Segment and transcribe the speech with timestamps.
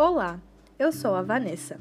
[0.00, 0.40] Olá,
[0.78, 1.76] eu sou a Vanessa,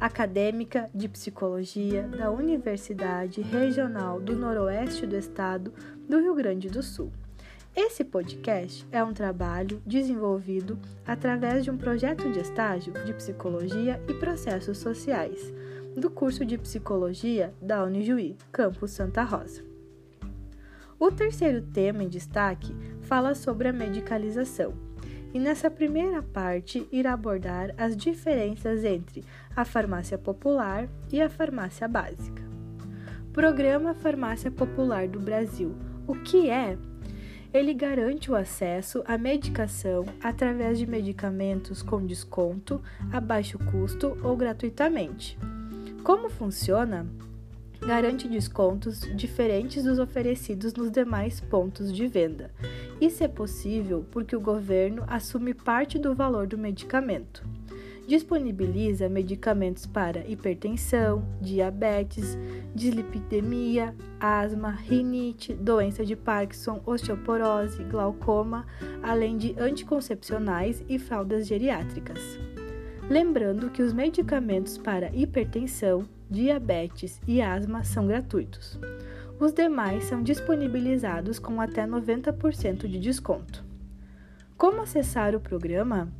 [0.00, 5.72] acadêmica de psicologia da Universidade Regional do Noroeste do Estado
[6.08, 7.12] do Rio Grande do Sul.
[7.76, 14.14] Esse podcast é um trabalho desenvolvido através de um projeto de estágio de psicologia e
[14.14, 15.54] processos sociais
[15.96, 19.62] do curso de psicologia da Unijuí, campus Santa Rosa.
[20.98, 24.89] O terceiro tema em destaque fala sobre a medicalização
[25.32, 31.86] e nessa primeira parte irá abordar as diferenças entre a farmácia popular e a farmácia
[31.86, 32.42] básica.
[33.32, 35.74] Programa Farmácia Popular do Brasil.
[36.06, 36.76] O que é?
[37.52, 44.36] Ele garante o acesso à medicação através de medicamentos com desconto, a baixo custo ou
[44.36, 45.38] gratuitamente.
[46.02, 47.06] Como funciona?
[47.80, 52.50] garante descontos diferentes dos oferecidos nos demais pontos de venda.
[53.00, 57.42] Isso é possível porque o governo assume parte do valor do medicamento.
[58.06, 62.36] Disponibiliza medicamentos para hipertensão, diabetes,
[62.74, 68.66] dislipidemia, asma, rinite, doença de Parkinson, osteoporose, glaucoma,
[69.02, 72.20] além de anticoncepcionais e fraldas geriátricas.
[73.08, 78.78] Lembrando que os medicamentos para hipertensão, diabetes e asma são gratuitos.
[79.40, 83.64] Os demais são disponibilizados com até 90% de desconto.
[84.56, 86.12] Como acessar o programa?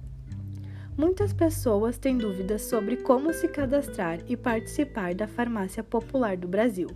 [0.96, 6.88] Muitas pessoas têm dúvidas sobre como se cadastrar e participar da Farmácia Popular do Brasil.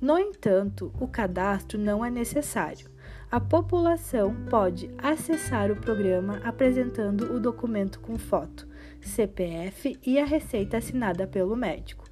[0.00, 2.88] No entanto, o cadastro não é necessário.
[3.30, 8.66] A população pode acessar o programa apresentando o documento com foto,
[9.00, 12.03] CPF e a receita assinada pelo médico.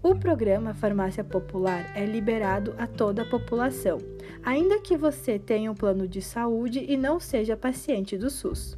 [0.00, 3.98] O programa Farmácia Popular é liberado a toda a população,
[4.44, 8.76] ainda que você tenha um plano de saúde e não seja paciente do SUS.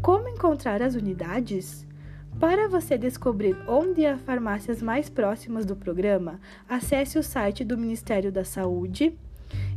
[0.00, 1.84] Como encontrar as unidades?
[2.38, 6.38] Para você descobrir onde há farmácias mais próximas do programa,
[6.68, 9.18] acesse o site do Ministério da Saúde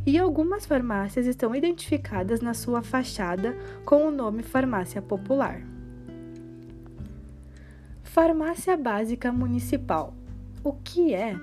[0.06, 5.60] e algumas farmácias estão identificadas na sua fachada com o nome Farmácia Popular.
[8.04, 10.14] Farmácia Básica Municipal
[10.66, 11.38] o que é?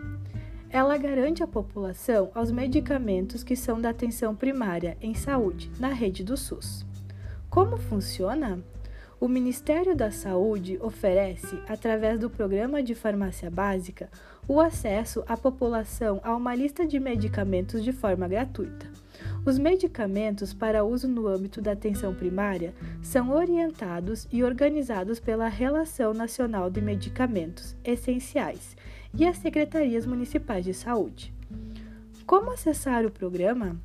[0.69, 6.25] Ela garante à população aos medicamentos que são da atenção primária em saúde na rede
[6.25, 6.85] do SUS.
[7.49, 8.61] Como funciona?
[9.21, 14.09] O Ministério da Saúde oferece, através do Programa de Farmácia Básica,
[14.45, 18.91] o acesso à população a uma lista de medicamentos de forma gratuita.
[19.45, 26.13] Os medicamentos para uso no âmbito da atenção primária são orientados e organizados pela Relação
[26.13, 28.75] Nacional de Medicamentos Essenciais
[29.15, 31.33] e as secretarias municipais de saúde.
[32.25, 33.77] Como acessar o programa?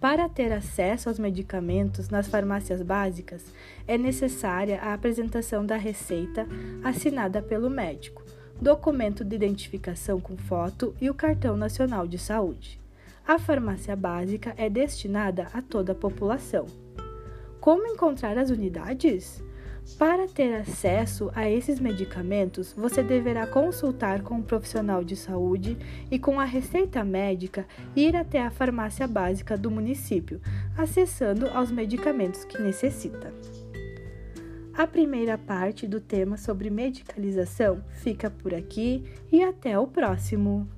[0.00, 3.44] Para ter acesso aos medicamentos nas farmácias básicas,
[3.88, 6.46] é necessária a apresentação da receita
[6.84, 8.22] assinada pelo médico,
[8.60, 12.80] documento de identificação com foto e o cartão nacional de saúde.
[13.26, 16.66] A farmácia básica é destinada a toda a população.
[17.58, 19.42] Como encontrar as unidades?
[19.98, 25.78] Para ter acesso a esses medicamentos, você deverá consultar com um profissional de saúde
[26.10, 30.38] e, com a receita médica, ir até a farmácia básica do município,
[30.76, 33.32] acessando aos medicamentos que necessita.
[34.74, 40.68] A primeira parte do tema sobre medicalização fica por aqui e até o próximo!